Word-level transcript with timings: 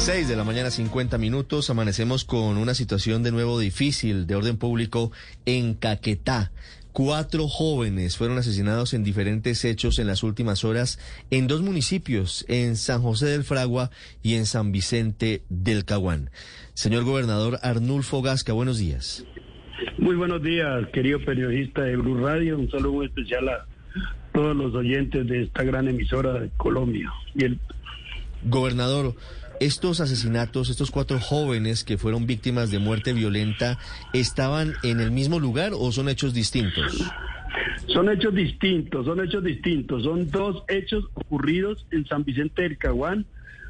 6 0.00 0.28
de 0.28 0.36
la 0.36 0.44
mañana, 0.44 0.70
50 0.70 1.18
minutos. 1.18 1.68
Amanecemos 1.68 2.24
con 2.24 2.56
una 2.56 2.72
situación 2.72 3.22
de 3.22 3.32
nuevo 3.32 3.60
difícil 3.60 4.26
de 4.26 4.34
orden 4.34 4.56
público 4.56 5.12
en 5.44 5.74
Caquetá. 5.74 6.52
Cuatro 6.94 7.48
jóvenes 7.48 8.16
fueron 8.16 8.38
asesinados 8.38 8.94
en 8.94 9.04
diferentes 9.04 9.62
hechos 9.62 9.98
en 9.98 10.06
las 10.06 10.22
últimas 10.22 10.64
horas 10.64 10.98
en 11.30 11.46
dos 11.48 11.60
municipios, 11.60 12.46
en 12.48 12.76
San 12.76 13.02
José 13.02 13.26
del 13.26 13.44
Fragua 13.44 13.90
y 14.22 14.36
en 14.36 14.46
San 14.46 14.72
Vicente 14.72 15.42
del 15.50 15.84
Caguán. 15.84 16.30
Señor 16.72 17.04
gobernador 17.04 17.58
Arnulfo 17.62 18.22
Gasca, 18.22 18.54
buenos 18.54 18.78
días. 18.78 19.26
Muy 19.98 20.16
buenos 20.16 20.42
días, 20.42 20.88
querido 20.94 21.22
periodista 21.22 21.82
de 21.82 21.96
Blue 21.96 22.24
Radio. 22.24 22.58
Un 22.58 22.70
saludo 22.70 22.92
muy 22.94 23.06
especial 23.06 23.50
a 23.50 23.66
todos 24.32 24.56
los 24.56 24.74
oyentes 24.74 25.26
de 25.26 25.42
esta 25.42 25.62
gran 25.62 25.88
emisora 25.88 26.40
de 26.40 26.48
Colombia. 26.56 27.12
Y 27.34 27.44
el... 27.44 27.58
Gobernador, 28.44 29.14
estos 29.60 30.00
asesinatos, 30.00 30.70
estos 30.70 30.90
cuatro 30.90 31.20
jóvenes 31.20 31.84
que 31.84 31.98
fueron 31.98 32.26
víctimas 32.26 32.70
de 32.70 32.78
muerte 32.78 33.12
violenta, 33.12 33.78
¿estaban 34.12 34.72
en 34.82 35.00
el 35.00 35.10
mismo 35.10 35.38
lugar 35.38 35.72
o 35.74 35.92
son 35.92 36.08
hechos 36.08 36.34
distintos? 36.34 37.12
Son 37.86 38.08
hechos 38.08 38.34
distintos, 38.34 39.04
son 39.04 39.22
hechos 39.22 39.44
distintos. 39.44 40.02
Son 40.02 40.30
dos 40.30 40.64
hechos 40.68 41.04
ocurridos 41.14 41.86
en 41.90 42.06
San 42.06 42.24
Vicente 42.24 42.62
del 42.62 42.78
Caguán, 42.78 43.26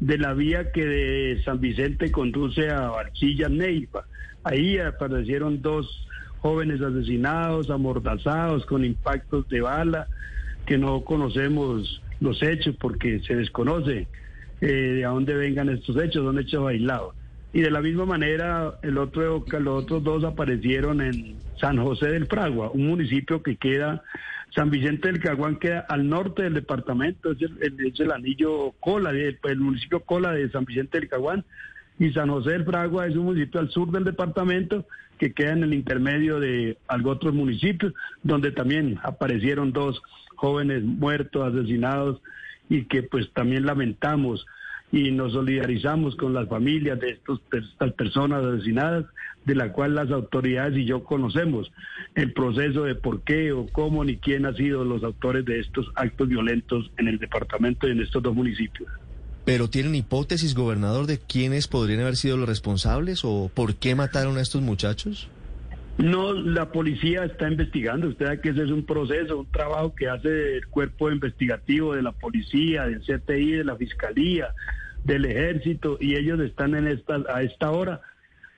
de 0.00 0.18
la 0.18 0.34
vía 0.34 0.70
que 0.70 0.84
de 0.84 1.42
San 1.44 1.60
Vicente 1.60 2.12
conduce 2.12 2.70
a 2.70 2.88
Barquilla, 2.88 3.48
Neiva. 3.48 4.06
Ahí 4.44 4.78
aparecieron 4.78 5.62
dos 5.62 6.06
jóvenes 6.40 6.80
asesinados, 6.80 7.70
amordazados, 7.70 8.66
con 8.66 8.84
impactos 8.84 9.48
de 9.48 9.60
bala, 9.60 10.08
que 10.66 10.78
no 10.78 11.02
conocemos 11.02 12.02
los 12.20 12.42
hechos 12.42 12.76
porque 12.78 13.20
se 13.26 13.34
desconoce 13.34 14.06
eh, 14.62 14.66
de 14.66 15.04
a 15.04 15.08
dónde 15.08 15.34
vengan 15.34 15.68
estos 15.68 15.96
hechos, 15.96 16.24
son 16.24 16.38
hechos 16.38 16.66
aislados. 16.66 17.16
Y 17.52 17.62
de 17.62 17.70
la 17.70 17.80
misma 17.80 18.06
manera, 18.06 18.78
el 18.82 18.96
otro, 18.96 19.44
los 19.46 19.82
otros 19.82 20.04
dos 20.04 20.24
aparecieron 20.24 21.00
en 21.00 21.36
San 21.60 21.76
José 21.76 22.06
del 22.10 22.26
Fragua, 22.26 22.70
un 22.70 22.86
municipio 22.86 23.42
que 23.42 23.56
queda, 23.56 24.04
San 24.54 24.70
Vicente 24.70 25.08
del 25.08 25.20
Caguán 25.20 25.56
queda 25.56 25.80
al 25.80 26.08
norte 26.08 26.44
del 26.44 26.54
departamento, 26.54 27.32
es 27.32 27.38
el, 27.40 28.12
anillo 28.12 28.72
Cola, 28.78 29.10
el, 29.10 29.38
el 29.42 29.60
municipio 29.60 30.00
Cola 30.00 30.32
de 30.32 30.48
San 30.50 30.64
Vicente 30.64 31.00
del 31.00 31.08
Caguán, 31.08 31.44
y 31.98 32.12
San 32.12 32.30
José 32.30 32.50
del 32.50 32.64
Fragua 32.64 33.08
es 33.08 33.16
un 33.16 33.24
municipio 33.24 33.60
al 33.60 33.70
sur 33.70 33.90
del 33.90 34.04
departamento 34.04 34.86
que 35.18 35.32
queda 35.32 35.52
en 35.52 35.64
el 35.64 35.74
intermedio 35.74 36.38
de 36.38 36.78
algo 36.86 37.10
otros 37.10 37.34
municipios, 37.34 37.92
donde 38.22 38.52
también 38.52 38.98
aparecieron 39.02 39.72
dos 39.72 40.00
jóvenes 40.36 40.84
muertos, 40.84 41.52
asesinados, 41.52 42.20
y 42.72 42.84
que 42.86 43.02
pues 43.02 43.30
también 43.34 43.66
lamentamos 43.66 44.46
y 44.90 45.10
nos 45.10 45.34
solidarizamos 45.34 46.16
con 46.16 46.32
las 46.32 46.48
familias 46.48 46.98
de 47.00 47.10
estos, 47.10 47.38
estas 47.52 47.92
personas 47.92 48.42
asesinadas, 48.42 49.04
de 49.44 49.54
la 49.54 49.72
cual 49.72 49.94
las 49.94 50.10
autoridades 50.10 50.78
y 50.78 50.86
yo 50.86 51.04
conocemos 51.04 51.70
el 52.14 52.32
proceso 52.32 52.84
de 52.84 52.94
por 52.94 53.20
qué 53.24 53.52
o 53.52 53.66
cómo 53.66 54.04
ni 54.04 54.16
quién 54.16 54.46
ha 54.46 54.54
sido 54.54 54.86
los 54.86 55.04
autores 55.04 55.44
de 55.44 55.60
estos 55.60 55.86
actos 55.96 56.28
violentos 56.28 56.90
en 56.96 57.08
el 57.08 57.18
departamento 57.18 57.86
y 57.86 57.90
en 57.90 58.00
estos 58.00 58.22
dos 58.22 58.34
municipios. 58.34 58.88
¿Pero 59.44 59.68
tienen 59.68 59.94
hipótesis, 59.94 60.54
gobernador, 60.54 61.06
de 61.06 61.18
quiénes 61.18 61.68
podrían 61.68 62.00
haber 62.00 62.16
sido 62.16 62.38
los 62.38 62.48
responsables 62.48 63.20
o 63.22 63.50
por 63.52 63.74
qué 63.74 63.94
mataron 63.94 64.38
a 64.38 64.40
estos 64.40 64.62
muchachos? 64.62 65.28
No, 65.98 66.32
la 66.32 66.72
policía 66.72 67.24
está 67.24 67.48
investigando. 67.48 68.08
Usted 68.08 68.26
sabe 68.26 68.40
que 68.40 68.48
ese 68.50 68.64
es 68.64 68.70
un 68.70 68.84
proceso, 68.84 69.38
un 69.40 69.50
trabajo 69.50 69.94
que 69.94 70.08
hace 70.08 70.56
el 70.56 70.66
cuerpo 70.68 71.10
investigativo 71.10 71.94
de 71.94 72.02
la 72.02 72.12
policía, 72.12 72.86
del 72.86 73.00
CTI, 73.00 73.52
de 73.52 73.64
la 73.64 73.76
fiscalía, 73.76 74.54
del 75.04 75.26
ejército, 75.26 75.98
y 76.00 76.16
ellos 76.16 76.40
están 76.40 76.74
en 76.74 76.88
esta, 76.88 77.22
a 77.28 77.42
esta 77.42 77.70
hora, 77.70 78.00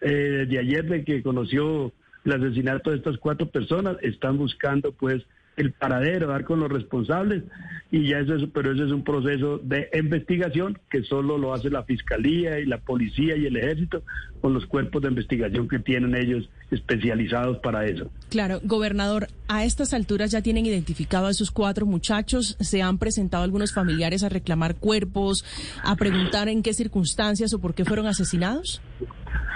eh, 0.00 0.46
desde 0.46 0.58
ayer 0.58 0.84
de 0.86 1.04
que 1.04 1.22
conoció 1.22 1.92
el 2.24 2.32
asesinato 2.32 2.90
de 2.90 2.96
estas 2.96 3.16
cuatro 3.18 3.48
personas, 3.48 3.96
están 4.02 4.36
buscando 4.36 4.92
pues 4.92 5.22
el 5.60 5.72
paradero, 5.72 6.26
dar 6.26 6.44
con 6.44 6.60
los 6.60 6.70
responsables 6.70 7.44
y 7.92 8.08
ya 8.08 8.20
eso 8.20 8.36
es, 8.36 8.48
pero 8.54 8.72
ese 8.72 8.84
es 8.84 8.92
un 8.92 9.02
proceso 9.02 9.58
de 9.58 9.88
investigación 9.92 10.78
que 10.88 11.02
solo 11.02 11.38
lo 11.38 11.52
hace 11.52 11.70
la 11.70 11.82
fiscalía 11.82 12.60
y 12.60 12.66
la 12.66 12.78
policía 12.78 13.36
y 13.36 13.46
el 13.46 13.56
ejército 13.56 14.04
con 14.40 14.54
los 14.54 14.64
cuerpos 14.66 15.02
de 15.02 15.08
investigación 15.08 15.68
que 15.68 15.80
tienen 15.80 16.14
ellos 16.14 16.48
especializados 16.70 17.58
para 17.58 17.86
eso. 17.86 18.08
Claro, 18.28 18.60
gobernador, 18.62 19.26
a 19.48 19.64
estas 19.64 19.92
alturas 19.92 20.30
ya 20.30 20.40
tienen 20.40 20.66
identificado 20.66 21.26
a 21.26 21.30
esos 21.30 21.50
cuatro 21.50 21.84
muchachos, 21.84 22.56
se 22.60 22.80
han 22.80 22.98
presentado 22.98 23.42
algunos 23.42 23.74
familiares 23.74 24.22
a 24.22 24.28
reclamar 24.28 24.76
cuerpos, 24.76 25.44
a 25.82 25.96
preguntar 25.96 26.48
en 26.48 26.62
qué 26.62 26.72
circunstancias 26.74 27.52
o 27.54 27.58
por 27.58 27.74
qué 27.74 27.84
fueron 27.84 28.06
asesinados. 28.06 28.80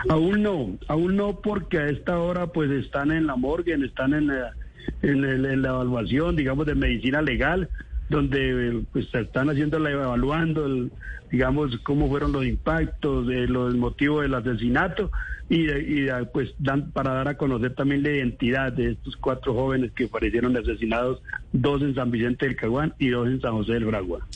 Aún 0.09 0.43
no, 0.43 0.77
aún 0.89 1.17
no 1.17 1.41
porque 1.41 1.79
a 1.79 1.89
esta 1.89 2.19
hora 2.19 2.49
pues 2.49 2.71
están 2.73 3.13
en 3.13 3.27
la 3.27 3.37
morgue, 3.37 3.75
están 3.75 4.13
en 4.13 4.27
la 4.27 4.55
en, 5.03 5.63
la 5.63 5.69
evaluación, 5.69 6.37
digamos, 6.37 6.67
de 6.67 6.75
medicina 6.75 7.23
legal, 7.23 7.69
donde 8.09 8.83
pues 8.93 9.07
están 9.15 9.51
haciendo 9.51 9.77
evaluando, 9.87 10.89
digamos, 11.31 11.77
cómo 11.83 12.09
fueron 12.09 12.33
los 12.33 12.45
impactos, 12.45 13.27
de 13.27 13.47
los 13.47 13.75
motivos 13.75 14.23
del 14.23 14.35
asesinato 14.35 15.11
y, 15.49 15.67
pues 16.33 16.51
dan 16.59 16.91
para 16.91 17.13
dar 17.15 17.29
a 17.29 17.37
conocer 17.37 17.75
también 17.75 18.03
la 18.03 18.11
identidad 18.11 18.73
de 18.73 18.93
estos 18.93 19.17
cuatro 19.17 19.55
jóvenes 19.55 19.93
que 19.93 20.05
aparecieron 20.05 20.57
asesinados, 20.57 21.21
dos 21.53 21.83
en 21.83 21.95
San 21.95 22.11
Vicente 22.11 22.47
del 22.47 22.57
Caguán 22.57 22.95
y 22.99 23.09
dos 23.09 23.29
en 23.29 23.41
San 23.41 23.53
José 23.53 23.75
del 23.75 23.85
Bragua. 23.85 24.27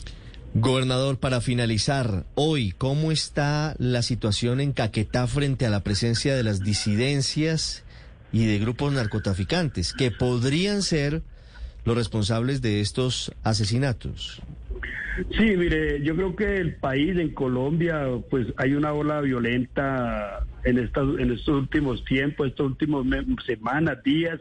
Gobernador, 0.55 1.19
para 1.19 1.41
finalizar, 1.41 2.25
hoy, 2.33 2.73
¿cómo 2.77 3.11
está 3.11 3.75
la 3.77 4.01
situación 4.01 4.59
en 4.59 4.73
Caquetá 4.73 5.27
frente 5.27 5.65
a 5.65 5.69
la 5.69 5.83
presencia 5.83 6.35
de 6.35 6.43
las 6.43 6.61
disidencias 6.61 7.83
y 8.31 8.45
de 8.45 8.59
grupos 8.59 8.93
narcotraficantes 8.93 9.93
que 9.93 10.11
podrían 10.11 10.81
ser 10.81 11.21
los 11.85 11.95
responsables 11.95 12.61
de 12.61 12.81
estos 12.81 13.31
asesinatos. 13.43 14.41
Sí, 15.37 15.57
mire, 15.57 16.01
yo 16.01 16.15
creo 16.15 16.35
que 16.35 16.57
el 16.57 16.75
país, 16.75 17.17
en 17.17 17.33
Colombia, 17.33 18.05
pues 18.29 18.47
hay 18.57 18.73
una 18.73 18.93
ola 18.93 19.19
violenta 19.21 20.45
en, 20.63 20.77
estas, 20.79 21.07
en 21.19 21.31
estos 21.31 21.55
últimos 21.55 22.05
tiempos, 22.05 22.47
estos 22.47 22.67
últimos 22.67 23.05
semanas, 23.45 24.01
días, 24.03 24.39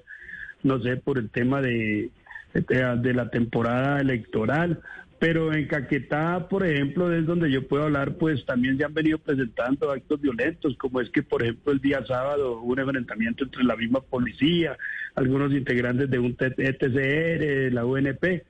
no 0.63 0.81
sé, 0.81 0.97
por 0.97 1.19
el 1.19 1.31
tema 1.31 1.61
de, 1.61 2.11
de 2.55 3.15
la 3.15 3.29
temporada 3.31 4.01
electoral. 4.01 4.81
Pero 5.19 5.53
en 5.53 5.67
Caquetá, 5.67 6.49
por 6.49 6.65
ejemplo, 6.65 7.13
es 7.13 7.27
donde 7.27 7.51
yo 7.51 7.67
puedo 7.67 7.85
hablar, 7.85 8.15
pues 8.19 8.45
también 8.47 8.79
se 8.79 8.85
han 8.85 8.95
venido 8.95 9.19
presentando 9.19 9.91
actos 9.91 10.21
violentos, 10.21 10.77
como 10.77 11.01
es 11.01 11.11
que, 11.11 11.25
por 11.25 11.43
ejemplo, 11.43 11.73
el 11.73 11.81
día 11.81 12.05
sábado 12.07 12.61
hubo 12.61 12.73
un 12.73 12.79
enfrentamiento 12.79 13.45
entre 13.45 13.65
la 13.65 13.75
misma 13.75 14.01
policía, 14.01 14.77
algunos 15.17 15.53
integrantes 15.53 16.09
de 16.09 16.21
un 16.21 16.37
ETCR, 16.39 17.73
la 17.73 17.85
UNP, 17.85 18.45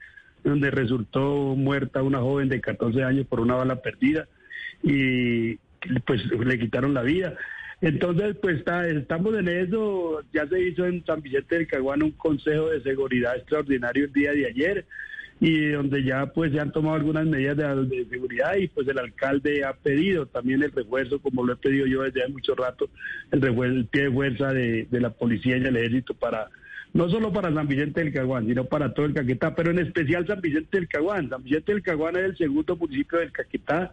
donde 0.44 0.70
resultó 0.70 1.54
muerta 1.56 2.02
una 2.02 2.18
joven 2.18 2.50
de 2.50 2.60
14 2.60 3.02
años 3.02 3.26
por 3.26 3.40
una 3.40 3.54
bala 3.54 3.80
perdida 3.80 4.28
y 4.82 5.56
pues 6.06 6.24
le 6.26 6.58
quitaron 6.58 6.92
la 6.92 7.02
vida. 7.02 7.34
Entonces, 7.80 8.36
pues 8.42 8.58
está, 8.58 8.86
estamos 8.88 9.34
en 9.36 9.48
eso. 9.48 10.22
Ya 10.32 10.46
se 10.48 10.60
hizo 10.60 10.84
en 10.84 11.04
San 11.04 11.22
Vicente 11.22 11.54
del 11.56 11.66
Caguán 11.66 12.02
un 12.02 12.12
consejo 12.12 12.68
de 12.68 12.82
seguridad 12.82 13.36
extraordinario 13.36 14.04
el 14.04 14.12
día 14.12 14.32
de 14.32 14.46
ayer 14.46 14.86
y 15.40 15.68
donde 15.68 16.02
ya 16.02 16.26
pues 16.26 16.52
se 16.52 16.60
han 16.60 16.72
tomado 16.72 16.96
algunas 16.96 17.26
medidas 17.26 17.56
de, 17.56 18.06
seguridad 18.06 18.56
y 18.56 18.68
pues 18.68 18.88
el 18.88 18.98
alcalde 18.98 19.64
ha 19.64 19.72
pedido 19.72 20.26
también 20.26 20.62
el 20.62 20.72
refuerzo, 20.72 21.20
como 21.20 21.44
lo 21.44 21.52
he 21.52 21.56
pedido 21.56 21.86
yo 21.86 22.02
desde 22.02 22.22
hace 22.22 22.32
mucho 22.32 22.54
rato, 22.54 22.88
el 23.30 23.40
refuerzo, 23.40 23.76
el 23.76 23.86
pie 23.86 24.02
de 24.04 24.10
fuerza 24.10 24.52
de, 24.52 24.86
la 24.90 25.10
policía 25.10 25.56
y 25.56 25.64
el 25.64 25.76
ejército 25.76 26.14
para 26.14 26.48
no 26.94 27.08
solo 27.10 27.32
para 27.32 27.52
San 27.52 27.68
Vicente 27.68 28.02
del 28.02 28.14
Caguán, 28.14 28.46
sino 28.46 28.64
para 28.64 28.94
todo 28.94 29.06
el 29.06 29.12
Caquetá, 29.12 29.54
pero 29.54 29.70
en 29.70 29.78
especial 29.78 30.26
San 30.26 30.40
Vicente 30.40 30.78
del 30.78 30.88
Caguán. 30.88 31.28
San 31.28 31.44
Vicente 31.44 31.72
del 31.72 31.82
Caguán 31.82 32.16
es 32.16 32.24
el 32.24 32.36
segundo 32.38 32.76
municipio 32.76 33.18
del 33.18 33.30
Caquetá 33.30 33.92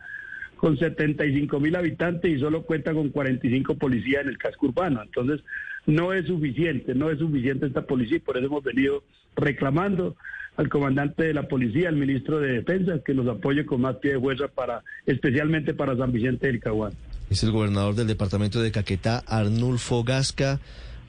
con 0.55 0.77
75 0.77 1.59
mil 1.59 1.75
habitantes 1.75 2.31
y 2.31 2.39
solo 2.39 2.63
cuenta 2.63 2.93
con 2.93 3.09
45 3.09 3.75
policías 3.75 4.23
en 4.23 4.29
el 4.29 4.37
casco 4.37 4.67
urbano. 4.67 5.03
Entonces, 5.03 5.41
no 5.85 6.13
es 6.13 6.25
suficiente, 6.25 6.95
no 6.95 7.11
es 7.11 7.19
suficiente 7.19 7.67
esta 7.67 7.85
policía 7.85 8.17
y 8.17 8.21
por 8.21 8.37
eso 8.37 8.47
hemos 8.47 8.63
venido 8.63 9.03
reclamando 9.35 10.15
al 10.57 10.69
comandante 10.69 11.23
de 11.23 11.33
la 11.33 11.47
policía, 11.47 11.89
al 11.89 11.95
ministro 11.95 12.39
de 12.39 12.53
Defensa, 12.53 12.99
que 13.05 13.13
nos 13.13 13.27
apoye 13.27 13.65
con 13.65 13.81
más 13.81 13.97
pie 13.97 14.13
de 14.13 14.19
fuerza 14.19 14.47
para, 14.47 14.83
especialmente 15.05 15.73
para 15.73 15.95
San 15.97 16.11
Vicente 16.11 16.47
del 16.47 16.59
Caguán. 16.59 16.93
Es 17.29 17.43
el 17.43 17.51
gobernador 17.51 17.95
del 17.95 18.07
departamento 18.07 18.61
de 18.61 18.71
Caquetá, 18.71 19.23
Arnulfo 19.27 20.03
Gasca. 20.03 20.59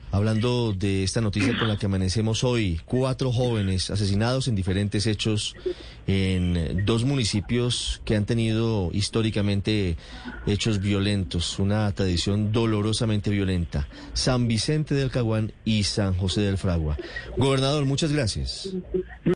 Hablando 0.09 0.71
de 0.71 1.03
esta 1.03 1.19
noticia 1.19 1.57
con 1.59 1.67
la 1.67 1.77
que 1.77 1.85
amanecemos 1.85 2.45
hoy, 2.45 2.79
cuatro 2.85 3.29
jóvenes 3.33 3.91
asesinados 3.91 4.47
en 4.47 4.55
diferentes 4.55 5.05
hechos 5.05 5.53
en 6.07 6.85
dos 6.85 7.03
municipios 7.03 8.01
que 8.05 8.15
han 8.15 8.25
tenido 8.25 8.89
históricamente 8.93 9.97
hechos 10.45 10.79
violentos, 10.79 11.59
una 11.59 11.91
tradición 11.91 12.53
dolorosamente 12.53 13.29
violenta, 13.29 13.89
San 14.13 14.47
Vicente 14.47 14.95
del 14.95 15.11
Caguán 15.11 15.51
y 15.65 15.83
San 15.83 16.13
José 16.13 16.39
del 16.39 16.57
Fragua. 16.57 16.97
Gobernador, 17.35 17.83
muchas 17.83 18.13
gracias. 18.13 18.73